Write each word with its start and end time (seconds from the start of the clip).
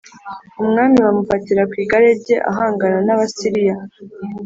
Umwami 0.61 0.95
bamufatira 1.05 1.61
ku 1.69 1.75
igare 1.83 2.09
rye 2.19 2.37
ahangana 2.49 2.97
n’Abasiriya 3.05 3.75